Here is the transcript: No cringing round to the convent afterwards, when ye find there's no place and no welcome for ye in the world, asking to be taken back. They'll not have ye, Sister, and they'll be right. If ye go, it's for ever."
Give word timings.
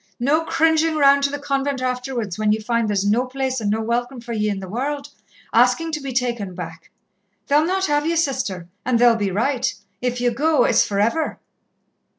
No 0.19 0.43
cringing 0.45 0.95
round 0.97 1.21
to 1.25 1.29
the 1.29 1.37
convent 1.37 1.79
afterwards, 1.79 2.35
when 2.39 2.51
ye 2.51 2.57
find 2.59 2.87
there's 2.89 3.05
no 3.05 3.27
place 3.27 3.61
and 3.61 3.69
no 3.69 3.81
welcome 3.81 4.19
for 4.19 4.33
ye 4.33 4.49
in 4.49 4.57
the 4.59 4.67
world, 4.67 5.09
asking 5.53 5.91
to 5.91 6.01
be 6.01 6.11
taken 6.11 6.55
back. 6.55 6.89
They'll 7.45 7.67
not 7.67 7.85
have 7.85 8.07
ye, 8.07 8.15
Sister, 8.15 8.67
and 8.83 8.97
they'll 8.97 9.15
be 9.15 9.29
right. 9.29 9.71
If 10.01 10.19
ye 10.19 10.31
go, 10.31 10.63
it's 10.63 10.83
for 10.83 10.99
ever." 10.99 11.37